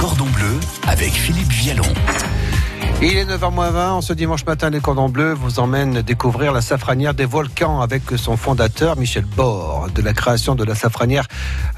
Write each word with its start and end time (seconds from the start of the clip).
cordons 0.00 0.24
bleus 0.30 0.60
avec 0.88 1.12
Philippe 1.12 1.52
Vialon. 1.52 1.92
Il 3.02 3.16
est 3.16 3.24
9h20, 3.24 3.92
en 3.92 4.00
ce 4.02 4.12
dimanche 4.12 4.44
matin, 4.44 4.68
les 4.68 4.80
cordons 4.80 5.08
bleus 5.08 5.32
vous 5.32 5.58
emmènent 5.58 6.02
découvrir 6.02 6.52
la 6.52 6.60
safranière 6.60 7.14
des 7.14 7.24
volcans 7.24 7.80
avec 7.80 8.02
son 8.16 8.36
fondateur 8.36 8.98
Michel 8.98 9.24
Bord. 9.24 9.88
De 9.94 10.02
la 10.02 10.12
création 10.12 10.54
de 10.54 10.64
la 10.64 10.74
safranière 10.74 11.26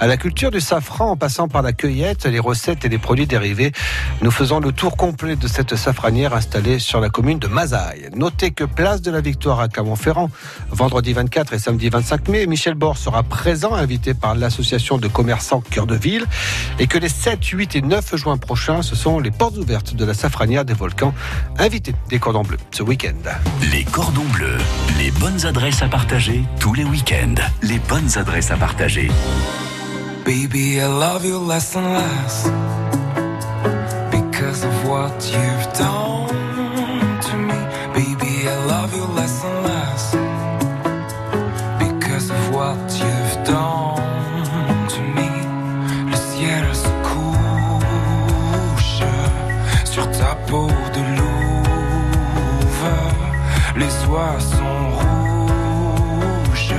à 0.00 0.08
la 0.08 0.16
culture 0.16 0.50
du 0.50 0.60
safran 0.60 1.12
en 1.12 1.16
passant 1.16 1.46
par 1.46 1.62
la 1.62 1.72
cueillette, 1.72 2.26
les 2.26 2.40
recettes 2.40 2.84
et 2.84 2.88
les 2.88 2.98
produits 2.98 3.28
dérivés, 3.28 3.70
nous 4.20 4.32
faisons 4.32 4.58
le 4.58 4.72
tour 4.72 4.96
complet 4.96 5.36
de 5.36 5.46
cette 5.46 5.76
safranière 5.76 6.34
installée 6.34 6.80
sur 6.80 6.98
la 6.98 7.08
commune 7.08 7.38
de 7.38 7.46
Mazaille. 7.46 8.08
Notez 8.16 8.50
que 8.50 8.64
place 8.64 9.00
de 9.00 9.12
la 9.12 9.20
Victoire 9.20 9.60
à 9.60 9.68
Clermont-Ferrand, 9.68 10.28
vendredi 10.70 11.12
24 11.12 11.52
et 11.52 11.60
samedi 11.60 11.88
25 11.88 12.28
mai, 12.30 12.46
Michel 12.48 12.74
Bord 12.74 12.98
sera 12.98 13.22
présent, 13.22 13.74
invité 13.74 14.12
par 14.12 14.34
l'association 14.34 14.98
de 14.98 15.06
commerçants 15.06 15.62
Cœur 15.70 15.86
de 15.86 15.94
Ville, 15.94 16.26
et 16.80 16.88
que 16.88 16.98
les 16.98 17.08
7, 17.08 17.44
8 17.44 17.76
et 17.76 17.82
9 17.82 18.16
juin 18.16 18.38
prochains, 18.38 18.82
ce 18.82 18.96
sont 18.96 19.20
les 19.20 19.30
portes 19.30 19.56
ouvertes 19.56 19.94
de 19.94 20.04
la 20.04 20.14
safranière 20.14 20.64
des 20.64 20.74
volcans 20.74 21.11
invité 21.58 21.94
des 22.08 22.18
cordons 22.18 22.42
bleus 22.42 22.58
ce 22.70 22.82
week-end. 22.82 23.30
Les 23.70 23.84
cordons 23.84 24.24
bleus, 24.32 24.58
les 24.98 25.10
bonnes 25.12 25.46
adresses 25.46 25.82
à 25.82 25.88
partager 25.88 26.42
tous 26.60 26.74
les 26.74 26.84
week-ends. 26.84 27.40
Les 27.62 27.78
bonnes 27.88 28.10
adresses 28.16 28.50
à 28.50 28.56
partager. 28.56 29.10
Baby, 30.24 30.76
I 30.76 30.86
love 30.86 31.24
you 31.24 31.38
less 31.46 31.76
and 31.76 31.94
less 31.94 32.50
because 34.10 34.64
of 34.64 34.88
what 34.88 35.12
you've 35.32 35.78
done 35.78 36.41
Sont 54.12 54.90
rouges, 55.00 56.74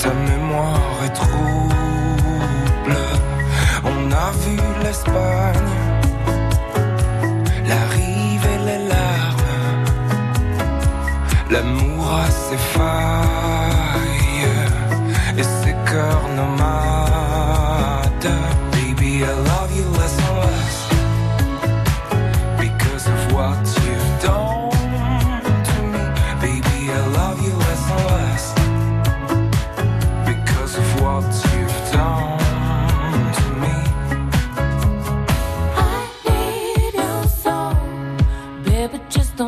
ta 0.00 0.12
mémoire 0.12 0.98
est 1.04 1.14
trouble. 1.14 2.96
On 3.84 4.10
a 4.10 4.32
vu 4.42 4.56
l'Espagne, 4.82 5.76
la 7.68 7.80
rive 7.94 8.46
et 8.54 8.58
les 8.66 8.82
larmes. 8.88 9.84
L'amour 11.52 12.04
a 12.14 12.28
ses 12.28 12.58
failles 12.74 14.48
et 15.38 15.44
ses 15.44 15.76
cœurs 15.88 16.28
nomades. 16.34 16.90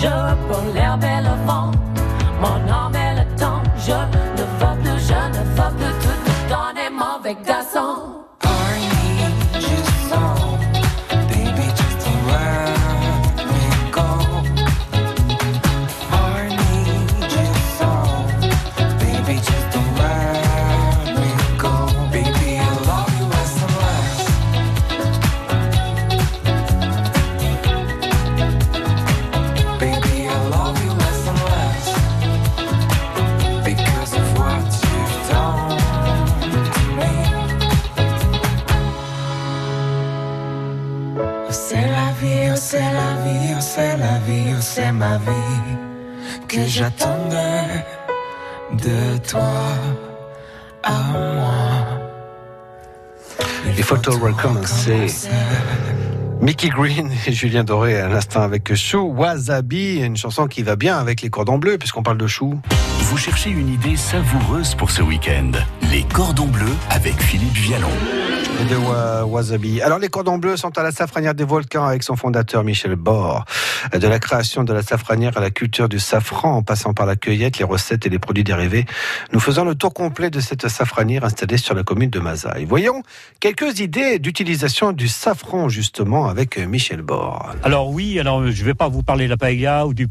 Je 0.00 0.06
l'herbe 0.74 1.17
j'attendais 46.78 47.84
de 48.72 49.18
toi 49.28 49.50
à 50.84 50.92
moi. 51.12 51.58
Faut 53.82 53.96
tout 53.96 54.18
recommencer. 54.18 55.06
Mickey 56.40 56.68
Green 56.68 57.10
et 57.26 57.32
Julien 57.32 57.64
Doré 57.64 57.98
à 57.98 58.08
l'instant 58.08 58.42
avec 58.42 58.74
Chou 58.74 59.12
Wasabi, 59.16 59.96
une 59.96 60.16
chanson 60.16 60.46
qui 60.46 60.62
va 60.62 60.76
bien 60.76 60.98
avec 60.98 61.22
les 61.22 61.30
cordons 61.30 61.58
bleus 61.58 61.78
puisqu'on 61.78 62.02
parle 62.04 62.18
de 62.18 62.28
chou. 62.28 62.60
Vous 63.00 63.16
cherchez 63.16 63.50
une 63.50 63.70
idée 63.70 63.96
savoureuse 63.96 64.74
pour 64.74 64.90
ce 64.90 65.02
week-end 65.02 65.52
Les 65.90 66.04
cordons 66.04 66.46
bleus 66.46 66.76
avec 66.90 67.20
Philippe 67.20 67.54
Vialon. 67.54 67.88
De 68.64 68.76
wa- 68.76 69.24
Wasabi. 69.24 69.80
Alors, 69.82 69.98
les 69.98 70.08
cordons 70.08 70.38
bleus 70.38 70.56
sont 70.56 70.76
à 70.78 70.82
la 70.82 70.90
safranière 70.90 71.34
des 71.34 71.44
volcans 71.44 71.84
avec 71.84 72.02
son 72.02 72.16
fondateur 72.16 72.64
Michel 72.64 72.96
Bord. 72.96 73.44
De 73.92 74.06
la 74.08 74.18
création 74.18 74.64
de 74.64 74.72
la 74.72 74.82
safranière 74.82 75.36
à 75.36 75.40
la 75.40 75.50
culture 75.50 75.88
du 75.88 75.98
safran, 75.98 76.56
en 76.56 76.62
passant 76.62 76.92
par 76.92 77.06
la 77.06 77.14
cueillette, 77.16 77.58
les 77.58 77.64
recettes 77.64 78.06
et 78.06 78.08
les 78.08 78.18
produits 78.18 78.44
dérivés, 78.44 78.84
nous 79.32 79.40
faisons 79.40 79.64
le 79.64 79.74
tour 79.74 79.94
complet 79.94 80.30
de 80.30 80.40
cette 80.40 80.66
safranière 80.68 81.24
installée 81.24 81.56
sur 81.56 81.74
la 81.74 81.84
commune 81.84 82.10
de 82.10 82.18
Mazaï. 82.18 82.64
Voyons 82.64 83.02
quelques 83.40 83.78
idées 83.80 84.18
d'utilisation 84.18 84.92
du 84.92 85.08
safran, 85.08 85.68
justement, 85.68 86.26
avec 86.28 86.58
Michel 86.58 87.02
Bord. 87.02 87.54
Alors 87.62 87.90
oui, 87.90 88.18
alors 88.18 88.44
je 88.50 88.60
ne 88.60 88.66
vais 88.66 88.74
pas 88.74 88.88
vous 88.88 89.02
parler 89.02 89.26
de 89.26 89.30
la 89.30 89.36
paella 89.36 89.86
ou 89.86 89.94
du, 89.94 90.08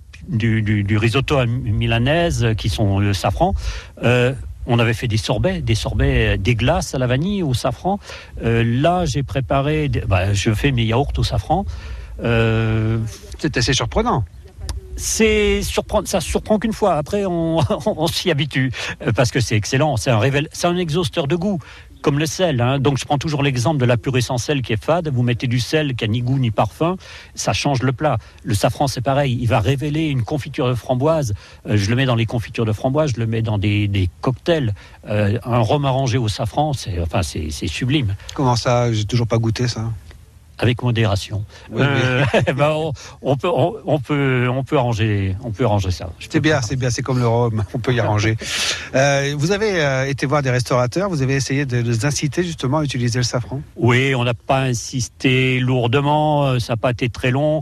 risotto 0.97 1.45
milanaise 1.45 2.43
euh, 2.43 2.53
qui 2.53 2.69
sont 2.69 2.99
le 2.99 3.13
safran. 3.13 3.53
Euh, 4.03 4.33
on 4.67 4.79
avait 4.79 4.93
fait 4.93 5.07
des 5.07 5.17
sorbets, 5.17 5.61
des 5.61 5.75
sorbets, 5.75 6.33
euh, 6.33 6.37
des 6.37 6.55
glaces 6.55 6.93
à 6.93 6.97
la 6.97 7.07
vanille 7.07 7.41
au 7.43 7.53
safran. 7.53 7.99
Euh, 8.43 8.63
là, 8.65 9.05
j'ai 9.05 9.23
préparé, 9.23 9.87
des- 9.89 10.01
bah, 10.01 10.33
je 10.33 10.53
fais 10.53 10.71
mes 10.71 10.83
yaourts 10.83 11.13
au 11.17 11.23
safran. 11.23 11.65
Euh, 12.23 12.99
C'est 13.39 13.57
assez 13.57 13.73
surprenant. 13.73 14.23
c'est 14.95 15.61
surprendre, 15.61 16.07
ça 16.07 16.19
surprend 16.19 16.57
qu'une 16.57 16.73
fois. 16.73 16.95
Après, 16.95 17.25
on, 17.25 17.59
on 17.85 18.07
s'y 18.07 18.31
habitue 18.31 18.71
parce 19.15 19.29
que 19.31 19.39
c'est 19.39 19.55
excellent. 19.55 19.95
C'est 19.97 20.09
un 20.09 20.17
révél, 20.19 20.47
c'est 20.51 20.65
un 20.67 20.75
exhausteur 20.77 21.27
de 21.27 21.35
goût, 21.35 21.59
comme 22.01 22.19
le 22.19 22.25
sel. 22.25 22.61
hein. 22.61 22.79
Donc, 22.79 22.97
je 22.97 23.05
prends 23.05 23.17
toujours 23.17 23.43
l'exemple 23.43 23.79
de 23.79 23.85
la 23.85 23.97
purée 23.97 24.21
sans 24.21 24.37
sel 24.37 24.61
qui 24.61 24.73
est 24.73 24.83
fade. 24.83 25.09
Vous 25.09 25.23
mettez 25.23 25.47
du 25.47 25.59
sel 25.59 25.95
qui 25.95 26.05
a 26.05 26.07
ni 26.07 26.21
goût 26.21 26.39
ni 26.39 26.51
parfum, 26.51 26.97
ça 27.35 27.53
change 27.53 27.81
le 27.83 27.91
plat. 27.93 28.17
Le 28.43 28.53
safran, 28.53 28.87
c'est 28.87 29.01
pareil. 29.01 29.37
Il 29.39 29.47
va 29.47 29.59
révéler 29.59 30.05
une 30.07 30.23
confiture 30.23 30.67
de 30.67 30.73
framboise. 30.75 31.33
Euh, 31.67 31.77
je 31.77 31.89
le 31.89 31.95
mets 31.95 32.05
dans 32.05 32.15
les 32.15 32.25
confitures 32.25 32.65
de 32.65 32.73
framboise. 32.73 33.13
Je 33.15 33.19
le 33.19 33.27
mets 33.27 33.41
dans 33.41 33.57
des, 33.57 34.09
cocktails. 34.21 34.73
Euh, 35.07 35.37
un 35.43 35.59
rhum 35.59 35.85
arrangé 35.85 36.17
au 36.17 36.27
safran, 36.27 36.73
c'est 36.73 36.99
enfin, 36.99 37.21
c'est 37.23 37.49
sublime. 37.67 38.15
Comment 38.33 38.55
ça? 38.55 38.91
J'ai 38.93 39.05
toujours 39.05 39.27
pas 39.27 39.37
goûté 39.37 39.67
ça. 39.67 39.91
Avec 40.59 40.81
modération. 40.81 41.43
Oui, 41.71 41.81
Euh, 41.83 42.23
ben, 42.55 42.71
on, 42.71 42.93
on 43.21 43.37
peut, 43.37 43.49
on, 43.49 43.75
on 43.85 43.99
peut, 43.99 44.47
on 44.49 44.63
peut 44.63 44.77
arranger, 44.77 45.35
on 45.43 45.51
peut 45.51 45.65
arranger 45.65 45.91
ça. 45.91 46.09
C'est 46.29 46.39
bien, 46.39 46.61
c'est 46.61 46.75
bien, 46.75 46.89
c'est 46.89 47.01
comme 47.03 47.19
le 47.19 47.27
rhum, 47.27 47.63
on 47.73 47.79
peut 47.79 47.93
y 47.93 47.99
arranger. 47.99 48.35
Euh, 48.95 49.35
vous 49.37 49.51
avez 49.51 49.81
euh, 49.83 50.07
été 50.07 50.25
voir 50.25 50.41
des 50.41 50.49
restaurateurs, 50.49 51.09
vous 51.09 51.21
avez 51.21 51.35
essayé 51.35 51.65
de 51.65 51.77
les 51.77 52.05
inciter 52.05 52.43
justement 52.43 52.77
à 52.77 52.83
utiliser 52.83 53.19
le 53.19 53.23
safran? 53.23 53.61
Oui, 53.75 54.15
on 54.15 54.23
n'a 54.23 54.33
pas 54.33 54.61
insisté 54.61 55.59
lourdement, 55.59 56.57
ça 56.59 56.73
n'a 56.73 56.77
pas 56.77 56.91
été 56.91 57.09
très 57.09 57.31
long. 57.31 57.59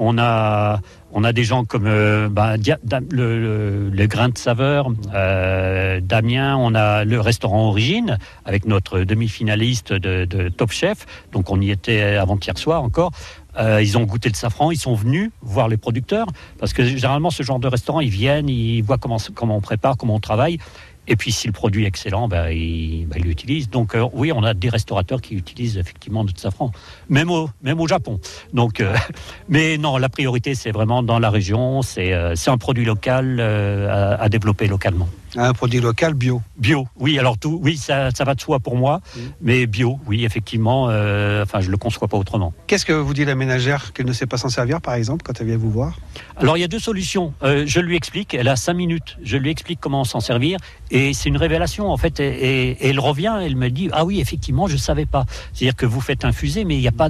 On 0.00 0.16
a, 0.16 0.80
on 1.12 1.24
a 1.24 1.32
des 1.32 1.42
gens 1.42 1.64
comme 1.64 1.86
euh, 1.86 2.28
Dam- 2.28 3.08
le, 3.10 4.06
grain 4.06 4.28
de 4.28 4.38
saveur, 4.38 4.92
euh, 5.12 5.98
Damien, 6.00 6.56
on 6.56 6.76
a 6.76 7.04
le 7.04 7.20
restaurant 7.20 7.66
Origine 7.66 8.16
avec 8.44 8.64
notre 8.64 9.00
demi-finaliste 9.00 9.92
de, 9.92 10.48
Top 10.50 10.70
Chef, 10.70 11.04
donc 11.32 11.50
on 11.50 11.60
y 11.60 11.72
était 11.72 12.14
avant-hier 12.14 12.56
soir 12.58 12.84
encore. 12.84 13.10
Euh, 13.58 13.82
ils 13.82 13.98
ont 13.98 14.04
goûté 14.04 14.28
le 14.28 14.36
safran, 14.36 14.70
ils 14.70 14.78
sont 14.78 14.94
venus 14.94 15.32
voir 15.42 15.66
les 15.66 15.76
producteurs, 15.76 16.28
parce 16.60 16.72
que 16.72 16.84
généralement 16.84 17.30
ce 17.30 17.42
genre 17.42 17.58
de 17.58 17.66
restaurant, 17.66 17.98
ils 17.98 18.08
viennent, 18.08 18.48
ils 18.48 18.82
voient 18.82 18.98
comment 18.98 19.18
on 19.40 19.60
prépare, 19.60 19.96
comment 19.96 20.14
on 20.14 20.20
travaille. 20.20 20.58
Et 21.08 21.16
puis, 21.16 21.32
si 21.32 21.46
le 21.46 21.52
produit 21.52 21.84
est 21.84 21.88
excellent, 21.88 22.28
ils 22.50 23.06
ben, 23.06 23.16
ils 23.16 23.22
l'utilisent. 23.22 23.70
Donc, 23.70 23.94
euh, 23.94 24.06
oui, 24.12 24.30
on 24.30 24.44
a 24.44 24.52
des 24.52 24.68
restaurateurs 24.68 25.22
qui 25.22 25.34
utilisent 25.34 25.78
effectivement 25.78 26.22
notre 26.22 26.38
safran, 26.38 26.70
même 27.08 27.30
au, 27.30 27.48
même 27.62 27.80
au 27.80 27.88
Japon. 27.88 28.20
Donc, 28.52 28.80
euh, 28.80 28.94
mais 29.48 29.78
non, 29.78 29.96
la 29.96 30.10
priorité, 30.10 30.54
c'est 30.54 30.70
vraiment 30.70 31.02
dans 31.02 31.18
la 31.18 31.30
région. 31.30 31.80
C'est 31.82 32.12
euh, 32.12 32.34
un 32.46 32.58
produit 32.58 32.84
local 32.84 33.38
euh, 33.40 34.16
à 34.18 34.28
développer 34.28 34.68
localement. 34.68 35.08
Un 35.36 35.52
produit 35.52 35.80
local 35.80 36.14
bio. 36.14 36.42
Bio, 36.56 36.86
oui, 36.98 37.18
alors 37.18 37.36
tout, 37.38 37.60
oui, 37.62 37.76
ça, 37.76 38.10
ça 38.10 38.24
va 38.24 38.34
de 38.34 38.40
soi 38.40 38.60
pour 38.60 38.76
moi, 38.76 39.00
mais 39.42 39.66
bio, 39.66 39.98
oui, 40.06 40.24
effectivement, 40.24 40.88
euh, 40.88 41.42
enfin, 41.42 41.60
je 41.60 41.70
le 41.70 41.76
conçois 41.76 42.08
pas 42.08 42.16
autrement. 42.16 42.52
Qu'est-ce 42.66 42.84
que 42.86 42.92
vous 42.92 43.12
dit 43.14 43.24
la 43.24 43.34
ménagère 43.34 43.92
qu'elle 43.92 44.06
ne 44.06 44.12
sait 44.12 44.26
pas 44.26 44.38
s'en 44.38 44.48
servir 44.48 44.80
par 44.80 44.94
exemple 44.94 45.22
quand 45.24 45.38
elle 45.40 45.46
vient 45.48 45.56
vous 45.58 45.70
voir? 45.70 45.98
Alors 46.36 46.56
il 46.56 46.60
y 46.60 46.64
a 46.64 46.68
deux 46.68 46.78
solutions. 46.78 47.34
Euh, 47.42 47.64
je 47.66 47.80
lui 47.80 47.96
explique, 47.96 48.34
elle 48.34 48.48
a 48.48 48.56
cinq 48.56 48.74
minutes. 48.74 49.16
Je 49.22 49.36
lui 49.36 49.50
explique 49.50 49.80
comment 49.80 50.04
s'en 50.04 50.20
servir 50.20 50.58
et 50.90 51.12
c'est 51.12 51.28
une 51.28 51.36
révélation 51.36 51.90
en 51.90 51.96
fait. 51.96 52.20
Et, 52.20 52.26
et- 52.28 52.70
et 52.70 52.88
elle 52.88 53.00
revient, 53.00 53.36
elle 53.42 53.56
me 53.56 53.68
dit 53.70 53.88
ah 53.92 54.04
oui 54.04 54.20
effectivement 54.20 54.66
je 54.66 54.76
savais 54.76 55.06
pas. 55.06 55.26
C'est-à-dire 55.52 55.76
que 55.76 55.86
vous 55.86 56.00
faites 56.00 56.24
infuser, 56.24 56.64
mais 56.64 56.76
il 56.76 56.80
n'y 56.80 56.88
a 56.88 56.92
pas, 56.92 57.08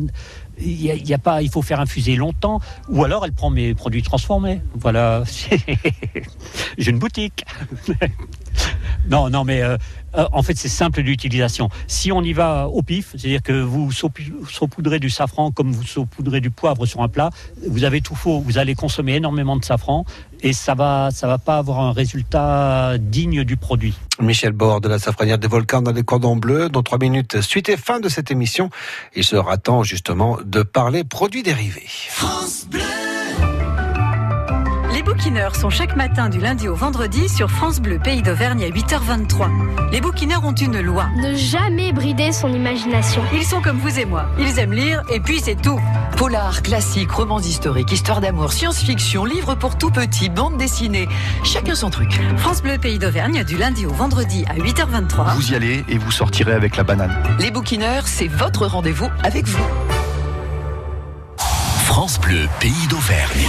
il 0.61 1.09
y 1.09 1.15
a, 1.15 1.19
pas, 1.19 1.43
il 1.43 1.51
faut 1.51 1.63
faire 1.63 1.81
infuser 1.81 2.17
longtemps. 2.17 2.61
Ou 2.89 3.05
alors 3.05 3.25
elle 3.25 3.33
prend 3.33 3.51
mes 3.51 3.75
produits 3.75 4.03
transformés. 4.03 4.61
Voilà, 4.75 5.23
j'ai 6.79 6.91
une 6.91 6.99
boutique. 6.99 7.45
Non, 9.09 9.31
non, 9.31 9.45
mais 9.45 9.63
euh, 9.63 9.79
euh, 10.17 10.27
en 10.33 10.43
fait, 10.43 10.57
c'est 10.57 10.69
simple 10.69 11.03
d'utilisation. 11.03 11.71
Si 11.87 12.13
on 12.13 12.23
y 12.23 12.35
va 12.35 12.69
au 12.69 12.83
pif, 12.83 13.13
c'est-à-dire 13.13 13.43
que 13.43 13.53
vous 13.53 13.91
saupoudrez 13.91 14.99
du 14.99 15.09
safran 15.09 15.51
comme 15.51 15.73
vous 15.73 15.85
saupoudrez 15.85 16.41
du 16.41 16.51
poivre 16.51 16.85
sur 16.85 17.03
un 17.03 17.09
plat, 17.09 17.31
vous 17.67 17.85
avez 17.85 18.01
tout 18.03 18.15
faux. 18.15 18.41
Vous 18.41 18.59
allez 18.59 18.75
consommer 18.75 19.15
énormément 19.15 19.57
de 19.57 19.65
safran 19.65 20.05
et 20.43 20.53
ça 20.53 20.75
va, 20.75 21.11
ça 21.11 21.27
va 21.27 21.39
pas 21.39 21.59
avoir 21.59 21.81
un 21.81 21.93
résultat 21.93 22.99
digne 22.99 23.45
du 23.45 23.57
produit. 23.57 23.95
Michel 24.21 24.53
Bord 24.53 24.81
de 24.81 24.89
la 24.89 24.99
safranière 24.99 25.39
des 25.39 25.49
volcans 25.49 25.83
dans 25.83 25.93
les 25.93 26.03
cordons 26.03 26.37
bleus. 26.37 26.69
Dans 26.69 26.83
trois 26.83 26.99
minutes, 26.99 27.41
suite 27.41 27.69
et 27.69 27.77
fin 27.77 27.99
de 28.01 28.09
cette 28.09 28.31
émission, 28.31 28.69
il 29.17 29.25
sera 29.25 29.57
temps 29.57 29.83
justement 29.83 30.39
de 30.45 30.63
parler 30.63 31.03
produits 31.03 31.43
dérivés. 31.43 31.87
Bouquineurs 35.19 35.57
sont 35.57 35.69
chaque 35.69 35.97
matin 35.97 36.29
du 36.29 36.39
lundi 36.39 36.69
au 36.69 36.77
vendredi 36.77 37.29
sur 37.29 37.51
France 37.51 37.81
Bleu 37.81 37.99
Pays 37.99 38.23
d'Auvergne 38.23 38.63
à 38.63 38.69
8h23. 38.69 39.91
Les 39.91 40.01
bouquineurs 40.01 40.45
ont 40.45 40.53
une 40.53 40.81
loi. 40.81 41.09
Ne 41.17 41.35
jamais 41.35 41.93
brider 41.93 42.31
son 42.31 42.53
imagination. 42.53 43.21
Ils 43.33 43.43
sont 43.43 43.61
comme 43.61 43.79
vous 43.79 43.99
et 43.99 44.05
moi. 44.05 44.27
Ils 44.39 44.61
aiment 44.61 44.75
lire 44.75 45.03
et 45.13 45.19
puis 45.19 45.41
c'est 45.41 45.61
tout. 45.61 45.81
Polar, 46.17 46.63
classique, 46.63 47.11
romans 47.11 47.41
historiques, 47.41 47.91
histoire 47.91 48.21
d'amour, 48.21 48.53
science-fiction, 48.53 49.25
livres 49.25 49.57
pour 49.57 49.77
tout 49.77 49.91
petit, 49.91 50.29
bande 50.29 50.57
dessinée. 50.57 51.09
Chacun 51.43 51.75
son 51.75 51.91
truc. 51.91 52.21
France 52.37 52.63
Bleu 52.63 52.79
Pays 52.79 53.01
d'Auvergne 53.01 53.43
du 53.43 53.57
lundi 53.57 53.87
au 53.87 53.93
vendredi 53.93 54.45
à 54.49 54.55
8h23. 54.55 55.35
Vous 55.35 55.51
y 55.51 55.57
allez 55.57 55.85
et 55.89 55.99
vous 55.99 56.13
sortirez 56.13 56.53
avec 56.53 56.77
la 56.77 56.85
banane. 56.85 57.13
Les 57.41 57.51
bouquineurs, 57.51 58.07
c'est 58.07 58.29
votre 58.29 58.67
rendez-vous 58.67 59.09
avec 59.25 59.49
vous. 59.49 59.67
France 61.87 62.21
Bleu, 62.21 62.47
pays 62.61 62.87
d'Auvergne. 62.89 63.49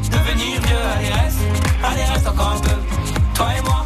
devenir 0.23 0.61
vieux, 0.61 0.77
allez 0.97 1.09
reste, 1.09 1.39
allez 1.83 2.03
reste 2.03 2.27
encore 2.27 2.53
un 2.57 2.59
peu. 2.59 2.75
Toi 3.35 3.47
et 3.57 3.61
moi, 3.63 3.85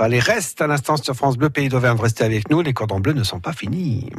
Allez, 0.00 0.18
reste 0.18 0.60
à 0.60 0.66
l'instant 0.66 0.96
sur 0.96 1.14
France 1.14 1.36
Bleu, 1.36 1.50
Pays 1.50 1.68
d'Auvergne. 1.68 1.98
Restez 2.00 2.24
avec 2.24 2.50
nous, 2.50 2.60
les 2.62 2.72
cordons 2.72 3.00
bleus 3.00 3.12
ne 3.12 3.24
sont 3.24 3.40
pas 3.40 3.52
finis. 3.52 4.10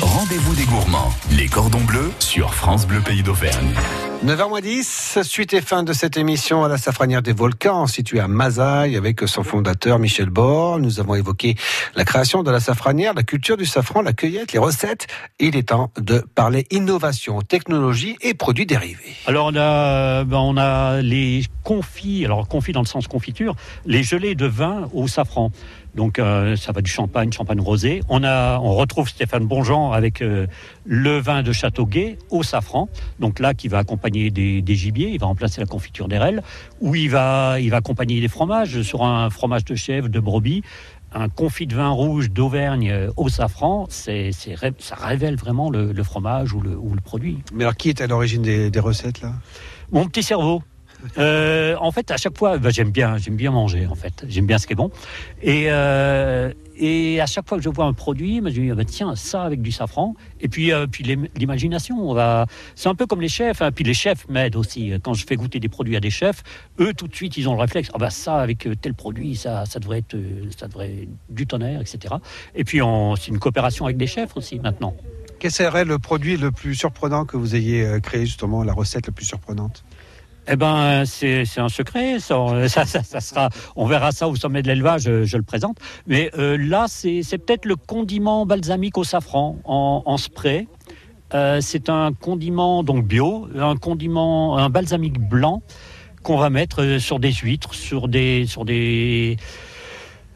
Rendez-vous 0.00 0.54
des 0.54 0.64
gourmands, 0.64 1.12
les 1.32 1.48
cordons 1.48 1.84
bleus 1.84 2.10
sur 2.18 2.54
France 2.54 2.86
Bleu 2.86 3.00
Pays 3.00 3.22
d'Auvergne. 3.22 3.74
9h10, 4.24 5.22
suite 5.22 5.54
et 5.54 5.60
fin 5.60 5.84
de 5.84 5.92
cette 5.92 6.16
émission 6.16 6.64
à 6.64 6.68
la 6.68 6.76
Safranière 6.76 7.22
des 7.22 7.32
Volcans, 7.32 7.86
située 7.86 8.18
à 8.18 8.26
Mazaille, 8.26 8.96
avec 8.96 9.20
son 9.28 9.44
fondateur 9.44 10.00
Michel 10.00 10.28
Bord. 10.28 10.80
Nous 10.80 10.98
avons 10.98 11.14
évoqué 11.14 11.54
la 11.94 12.04
création 12.04 12.42
de 12.42 12.50
la 12.50 12.58
safranière, 12.58 13.14
la 13.14 13.22
culture 13.22 13.56
du 13.56 13.64
safran, 13.64 14.02
la 14.02 14.12
cueillette, 14.12 14.52
les 14.52 14.58
recettes. 14.58 15.06
Il 15.38 15.54
est 15.54 15.68
temps 15.68 15.92
de 15.96 16.18
parler 16.34 16.66
innovation, 16.72 17.42
technologie 17.42 18.16
et 18.20 18.34
produits 18.34 18.66
dérivés. 18.66 19.14
Alors 19.26 19.46
on 19.52 19.56
a, 19.56 20.24
ben, 20.24 20.38
on 20.38 20.56
a 20.56 21.00
les 21.00 21.44
confits, 21.62 22.24
alors 22.24 22.48
confits 22.48 22.72
dans 22.72 22.82
le 22.82 22.86
sens 22.86 23.06
confiture, 23.06 23.54
les 23.86 24.02
gelées 24.02 24.34
de 24.34 24.46
vin 24.46 24.88
au 24.94 25.06
safran. 25.06 25.52
Donc 25.98 26.20
euh, 26.20 26.54
ça 26.54 26.70
va 26.70 26.80
du 26.80 26.88
champagne, 26.88 27.32
champagne 27.32 27.60
rosé. 27.60 28.02
On 28.08 28.22
a, 28.22 28.60
on 28.60 28.72
retrouve 28.74 29.08
Stéphane 29.08 29.46
Bonjean 29.46 29.90
avec 29.90 30.22
euh, 30.22 30.46
le 30.86 31.18
vin 31.18 31.42
de 31.42 31.50
Châteauguay 31.50 32.18
au 32.30 32.44
safran. 32.44 32.88
Donc 33.18 33.40
là, 33.40 33.52
qui 33.52 33.66
va 33.66 33.78
accompagner 33.78 34.30
des, 34.30 34.62
des 34.62 34.76
gibiers, 34.76 35.10
il 35.10 35.18
va 35.18 35.26
remplacer 35.26 35.60
la 35.60 35.66
confiture 35.66 36.06
d'érel, 36.06 36.44
ou 36.80 36.94
il 36.94 37.10
va, 37.10 37.58
il 37.58 37.70
va 37.70 37.78
accompagner 37.78 38.20
des 38.20 38.28
fromages 38.28 38.80
sur 38.82 39.02
un 39.02 39.28
fromage 39.28 39.64
de 39.64 39.74
chèvre, 39.74 40.08
de 40.08 40.20
brebis. 40.20 40.62
Un 41.12 41.28
confit 41.28 41.66
de 41.66 41.74
vin 41.74 41.88
rouge 41.88 42.30
d'Auvergne 42.30 43.08
au 43.16 43.28
safran, 43.28 43.86
c'est, 43.88 44.30
ça 44.30 44.94
révèle 44.94 45.34
vraiment 45.34 45.68
le, 45.68 45.90
le 45.90 46.02
fromage 46.04 46.52
ou 46.52 46.60
le, 46.60 46.76
ou 46.76 46.94
le 46.94 47.00
produit. 47.00 47.38
Mais 47.52 47.64
alors, 47.64 47.74
qui 47.74 47.88
est 47.88 48.00
à 48.00 48.06
l'origine 48.06 48.42
des, 48.42 48.70
des 48.70 48.80
recettes, 48.80 49.20
là? 49.20 49.32
Mon 49.90 50.06
petit 50.06 50.22
cerveau. 50.22 50.62
Euh, 51.16 51.76
en 51.80 51.90
fait, 51.92 52.10
à 52.10 52.16
chaque 52.16 52.36
fois, 52.36 52.58
bah, 52.58 52.70
j'aime 52.70 52.90
bien, 52.90 53.16
j'aime 53.18 53.36
bien 53.36 53.50
manger. 53.50 53.86
En 53.86 53.94
fait, 53.94 54.24
j'aime 54.28 54.46
bien 54.46 54.58
ce 54.58 54.66
qui 54.66 54.72
est 54.72 54.76
bon. 54.76 54.90
Et 55.42 55.66
euh, 55.68 56.52
et 56.80 57.20
à 57.20 57.26
chaque 57.26 57.48
fois 57.48 57.58
que 57.58 57.64
je 57.64 57.68
vois 57.68 57.86
un 57.86 57.92
produit, 57.92 58.40
bah, 58.40 58.50
je 58.52 58.60
me 58.60 58.64
dis 58.66 58.70
ah, 58.70 58.74
bah, 58.74 58.84
tiens 58.84 59.14
ça 59.16 59.42
avec 59.42 59.62
du 59.62 59.72
safran. 59.72 60.14
Et 60.40 60.48
puis 60.48 60.72
euh, 60.72 60.86
puis 60.86 61.04
l'im- 61.04 61.28
l'imagination, 61.36 61.96
on 62.08 62.14
va. 62.14 62.46
C'est 62.74 62.88
un 62.88 62.94
peu 62.94 63.06
comme 63.06 63.20
les 63.20 63.28
chefs. 63.28 63.62
hein. 63.62 63.70
Puis 63.72 63.84
les 63.84 63.94
chefs 63.94 64.28
m'aident 64.28 64.56
aussi. 64.56 64.92
Quand 65.02 65.14
je 65.14 65.24
fais 65.26 65.36
goûter 65.36 65.60
des 65.60 65.68
produits 65.68 65.96
à 65.96 66.00
des 66.00 66.10
chefs, 66.10 66.42
eux 66.80 66.92
tout 66.94 67.08
de 67.08 67.14
suite 67.14 67.36
ils 67.36 67.48
ont 67.48 67.54
le 67.54 67.60
réflexe. 67.60 67.90
Ah 67.98 68.10
ça 68.10 68.36
avec 68.38 68.68
tel 68.80 68.94
produit, 68.94 69.36
ça 69.36 69.66
ça 69.66 69.78
devrait 69.80 69.98
être 69.98 70.16
ça 70.56 70.66
devrait 70.68 70.92
être 71.02 71.08
du 71.28 71.46
tonnerre, 71.46 71.80
etc. 71.80 72.14
Et 72.54 72.64
puis 72.64 72.80
c'est 73.16 73.28
une 73.28 73.38
coopération 73.38 73.84
avec 73.84 73.96
des 73.96 74.06
chefs 74.06 74.36
aussi 74.36 74.58
maintenant. 74.58 74.94
Quel 75.40 75.52
serait 75.52 75.84
le 75.84 75.98
produit 76.00 76.36
le 76.36 76.50
plus 76.50 76.74
surprenant 76.74 77.24
que 77.24 77.36
vous 77.36 77.54
ayez 77.54 78.00
créé, 78.02 78.26
justement, 78.26 78.64
la 78.64 78.72
recette 78.72 79.06
la 79.06 79.12
plus 79.12 79.24
surprenante? 79.24 79.84
Eh 80.50 80.56
ben, 80.56 81.04
c'est 81.04 81.44
un 81.58 81.68
secret. 81.68 82.18
Ça, 82.68 82.68
ça, 82.68 82.84
ça- 83.02 83.20
sera, 83.20 83.48
on 83.76 83.86
verra 83.86 84.12
ça 84.12 84.28
au 84.28 84.36
sommet 84.36 84.62
de 84.62 84.68
l'élevage. 84.68 85.02
Je, 85.24 85.36
le 85.36 85.42
présente. 85.42 85.78
Mais 86.06 86.30
euh, 86.38 86.56
là, 86.58 86.86
c'est 86.88 87.22
peut-être 87.38 87.64
le 87.66 87.76
condiment 87.76 88.46
balsamique 88.46 88.96
au 88.98 89.04
safran 89.04 89.56
en, 89.64 90.02
en 90.04 90.16
spray. 90.16 90.68
Euh, 91.34 91.60
c'est 91.60 91.90
un 91.90 92.12
condiment 92.14 92.82
donc 92.82 93.06
bio, 93.06 93.48
un 93.58 93.76
condiment, 93.76 94.56
un 94.56 94.70
balsamique 94.70 95.18
blanc 95.20 95.60
qu'on 96.22 96.38
va 96.38 96.48
mettre 96.48 96.82
euh, 96.82 96.98
sur 96.98 97.18
des 97.20 97.32
huîtres, 97.32 97.74
sur 97.74 98.08
des, 98.08 98.46
sur 98.46 98.64
des 98.64 99.36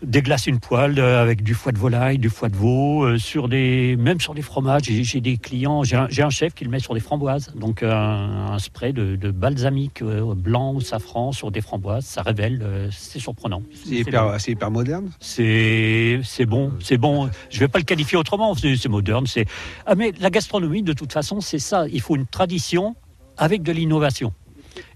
déglacer 0.03 0.51
une 0.51 0.61
poêle 0.61 0.99
euh, 0.99 1.23
avec 1.23 1.43
du 1.43 1.55
foie 1.55 1.73
de 1.73 1.79
volaille, 1.79 2.19
du 2.19 2.29
foie 2.29 2.49
de 2.49 2.57
veau, 2.57 3.05
euh, 3.05 3.19
sur 3.19 3.49
des, 3.49 3.97
même 3.97 4.21
sur 4.21 4.35
des 4.35 4.43
fromages. 4.43 4.83
J'ai 4.85 5.21
des 5.21 5.37
clients, 5.37 5.83
j'ai 5.85 5.97
un, 5.97 6.31
chef 6.31 6.55
qui 6.55 6.65
le 6.65 6.71
met 6.71 6.79
sur 6.79 6.95
des 6.95 7.01
framboises. 7.01 7.53
Donc 7.55 7.83
euh, 7.83 7.93
un, 7.93 8.53
un 8.53 8.59
spray 8.59 8.93
de, 8.93 9.17
de 9.17 9.31
balsamique 9.31 10.03
euh, 10.03 10.35
blanc 10.35 10.75
au 10.75 10.81
safran 10.81 11.33
sur 11.33 11.51
des 11.51 11.61
framboises, 11.61 12.05
ça 12.05 12.23
révèle, 12.23 12.61
euh, 12.63 12.89
c'est 12.91 13.19
surprenant. 13.19 13.63
C'est 13.85 13.97
hyper, 13.97 14.41
c'est 14.41 14.53
hyper 14.53 14.71
moderne 14.71 15.11
C'est 15.21 16.21
c'est 16.25 16.47
bon, 16.47 16.73
c'est 16.81 16.99
bon. 16.99 17.31
Je 17.51 17.61
vais 17.61 17.69
pas 17.69 17.79
le 17.79 17.85
qualifier 17.85 18.19
autrement. 18.19 18.55
C'est 18.55 18.77
c'est 18.77 18.89
moderne. 18.89 19.27
C'est 19.27 19.47
ah 19.87 19.95
mais 19.95 20.13
la 20.21 20.31
gastronomie 20.31 20.83
de 20.83 20.93
toute 20.93 21.13
façon 21.13 21.41
c'est 21.41 21.59
ça. 21.59 21.87
Il 21.93 22.01
faut 22.01 22.17
une 22.17 22.27
tradition 22.27 22.97
avec 23.37 23.63
de 23.63 23.73
l'innovation. 23.73 24.33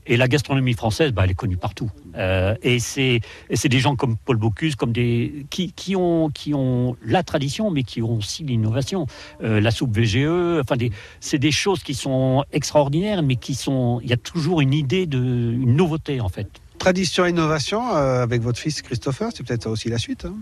Et 0.07 0.17
la 0.17 0.29
gastronomie 0.29 0.75
française, 0.75 1.13
bah, 1.13 1.23
elle 1.25 1.33
est 1.33 1.35
connue 1.35 1.57
partout. 1.57 1.91
Euh, 2.17 2.55
et 2.63 2.79
c'est 2.79 3.21
des 3.65 3.81
gens 3.81 3.97
comme 3.97 4.17
Paul 4.17 4.37
Bocuse, 4.37 4.77
comme 4.77 4.93
des 4.93 5.47
qui, 5.51 5.73
qui 5.73 5.97
ont 5.97 6.31
qui 6.31 6.55
ont 6.55 6.97
la 7.05 7.23
tradition, 7.23 7.71
mais 7.71 7.83
qui 7.83 8.03
ont 8.03 8.17
aussi 8.17 8.45
l'innovation. 8.45 9.07
Euh, 9.43 9.61
la 9.61 9.71
soupe 9.71 9.97
VGE, 9.97 10.61
enfin 10.61 10.77
c'est 11.21 11.39
des 11.39 11.51
choses 11.51 11.83
qui 11.83 11.95
sont 11.95 12.45
extraordinaires, 12.53 13.23
mais 13.23 13.37
qui 13.37 13.55
sont 13.55 14.01
il 14.03 14.11
y 14.11 14.13
a 14.13 14.17
toujours 14.17 14.61
une 14.61 14.75
idée 14.75 15.07
de 15.07 15.19
une 15.19 15.77
nouveauté 15.77 16.21
en 16.21 16.29
fait. 16.29 16.49
Tradition 16.79 17.25
et 17.25 17.31
innovation, 17.31 17.97
euh, 17.97 18.23
avec 18.23 18.43
votre 18.43 18.59
fils 18.59 18.83
Christopher, 18.83 19.31
c'est 19.35 19.45
peut-être 19.47 19.67
aussi 19.67 19.89
la 19.89 19.97
suite. 19.99 20.27
hein 20.27 20.35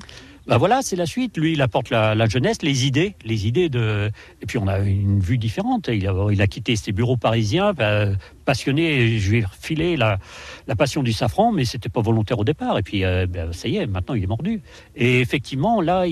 Bah 0.49 0.59
voilà, 0.59 0.83
c'est 0.83 0.97
la 0.97 1.07
suite. 1.07 1.37
Lui, 1.37 1.53
il 1.53 1.63
apporte 1.63 1.91
la, 1.91 2.17
la 2.17 2.27
jeunesse, 2.27 2.61
les 2.63 2.87
idées, 2.87 3.15
les 3.25 3.47
idées 3.47 3.69
de. 3.69 4.11
Et 4.43 4.47
puis 4.47 4.59
on 4.59 4.67
a 4.67 4.81
une 4.81 5.21
vue 5.21 5.39
différente. 5.39 5.89
Il 5.89 6.07
a, 6.09 6.27
il 6.33 6.43
a 6.43 6.47
quitté 6.49 6.75
ses 6.75 6.91
bureaux 6.91 7.17
parisiens, 7.17 7.73
bah, 7.73 8.09
passionné. 8.45 9.19
Je 9.19 9.31
lui 9.31 9.39
ai 9.39 9.45
refilé 9.45 9.97
la, 9.97 10.19
la 10.67 10.77
passion 10.77 11.03
du 11.03 11.13
safran, 11.13 11.53
mais 11.53 11.65
c'était 11.65 11.89
pas 11.89 12.01
volontaire 12.01 12.39
au 12.39 12.45
départ. 12.45 12.79
Et 12.79 12.83
puis 12.83 13.05
euh, 13.05 13.27
bah, 13.27 13.53
ça 13.53 13.69
y 13.69 13.77
est, 13.77 13.87
maintenant 13.87 14.15
il 14.15 14.25
est 14.25 14.29
mordu. 14.29 14.61
Et 14.97 15.21
effectivement, 15.21 15.81
là, 15.81 16.05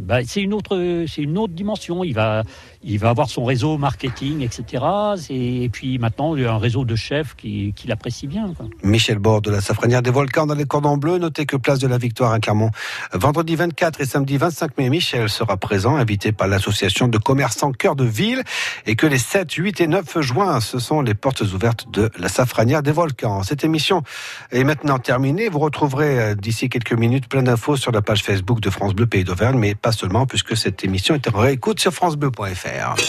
bah, 0.00 0.18
c'est 0.24 0.42
une 0.42 0.54
autre, 0.54 0.76
une 1.18 1.38
autre 1.38 1.54
dimension. 1.54 2.04
Il 2.04 2.14
va, 2.14 2.42
il 2.82 2.98
va 2.98 3.10
avoir 3.10 3.28
son 3.28 3.44
réseau 3.44 3.78
marketing, 3.78 4.42
etc. 4.42 4.84
Et 5.30 5.68
puis 5.72 5.98
maintenant, 5.98 6.36
il 6.36 6.42
y 6.42 6.46
a 6.46 6.52
un 6.52 6.58
réseau 6.58 6.84
de 6.84 6.96
chefs 6.96 7.34
qui, 7.36 7.72
qui 7.74 7.88
l'apprécie 7.88 8.26
bien. 8.26 8.52
quoi. 8.54 8.66
Michel 8.82 9.18
Bord 9.18 9.42
de 9.42 9.50
la 9.50 9.60
Safranière 9.60 10.02
des 10.02 10.10
Volcans 10.10 10.46
dans 10.46 10.54
les 10.54 10.64
cordons 10.64 10.96
bleus. 10.96 11.18
Notez 11.18 11.46
que 11.46 11.56
place 11.56 11.78
de 11.78 11.86
la 11.86 11.98
Victoire 11.98 12.32
à 12.32 12.40
Clermont, 12.40 12.70
vendredi 13.12 13.56
24 13.56 14.00
et 14.00 14.06
samedi 14.06 14.36
25 14.36 14.78
mai, 14.78 14.88
Michel 14.90 15.28
sera 15.28 15.56
présent, 15.56 15.96
invité 15.96 16.32
par 16.32 16.48
l'association 16.48 17.08
de 17.08 17.18
commerçants 17.18 17.72
Cœur 17.72 17.96
de 17.96 18.04
Ville, 18.04 18.42
et 18.86 18.96
que 18.96 19.06
les 19.06 19.18
7, 19.18 19.52
8 19.52 19.80
et 19.80 19.86
9 19.86 20.20
juin, 20.20 20.60
ce 20.60 20.78
sont 20.78 21.00
les 21.00 21.14
portes 21.14 21.47
ouvertes 21.54 21.90
de 21.90 22.10
la 22.18 22.28
Safranière 22.28 22.82
des 22.82 22.92
Volcans. 22.92 23.42
Cette 23.42 23.64
émission 23.64 24.02
est 24.50 24.64
maintenant 24.64 24.98
terminée. 24.98 25.48
Vous 25.48 25.58
retrouverez 25.58 26.20
euh, 26.20 26.34
d'ici 26.34 26.68
quelques 26.68 26.92
minutes 26.92 27.28
plein 27.28 27.42
d'infos 27.42 27.76
sur 27.76 27.92
la 27.92 28.02
page 28.02 28.22
Facebook 28.22 28.60
de 28.60 28.70
France 28.70 28.94
Bleu 28.94 29.06
Pays 29.06 29.24
d'Auvergne, 29.24 29.58
mais 29.58 29.74
pas 29.74 29.92
seulement, 29.92 30.26
puisque 30.26 30.56
cette 30.56 30.84
émission 30.84 31.14
est 31.14 31.28
en 31.28 31.38
réécoute 31.38 31.80
sur 31.80 31.92
francebleu.fr. 31.92 33.02